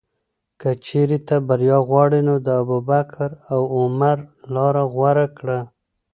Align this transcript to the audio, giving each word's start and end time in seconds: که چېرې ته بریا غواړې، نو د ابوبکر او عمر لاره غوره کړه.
که 0.61 0.69
چېرې 0.85 1.17
ته 1.27 1.35
بریا 1.47 1.77
غواړې، 1.87 2.19
نو 2.27 2.35
د 2.45 2.47
ابوبکر 2.61 3.29
او 3.53 3.59
عمر 3.77 4.17
لاره 4.53 4.83
غوره 4.93 5.27
کړه. 5.37 5.59